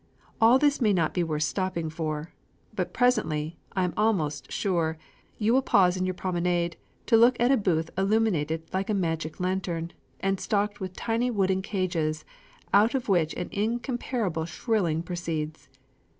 [0.41, 2.33] All this may not be worth stopping for.
[2.73, 4.97] But presently, I am almost sure,
[5.37, 9.39] you will pause in your promenade to look at a booth illuminated like a magic
[9.39, 12.25] lantern, and stocked with tiny wooden cages
[12.73, 15.69] out of which an incomparable shrilling proceeds.